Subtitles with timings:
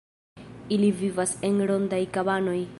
[0.77, 2.61] Ili vivas en rondaj kabanoj.